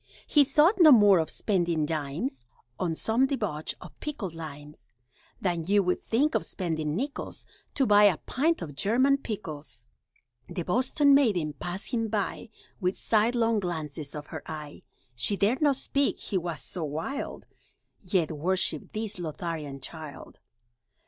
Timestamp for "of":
1.19-1.29, 3.79-3.99, 6.33-6.43, 8.63-8.73, 14.15-14.25